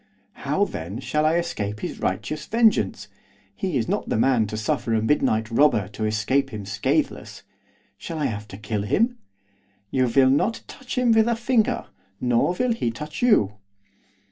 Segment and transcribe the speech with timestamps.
[0.31, 3.07] 'How, then, shall I escape his righteous vengeance?
[3.55, 7.43] He is not the man to suffer a midnight robber to escape him scatheless,
[7.99, 9.19] shall I have to kill him?'
[9.91, 11.85] 'You will not touch him with a finger,
[12.19, 13.57] nor will he touch you.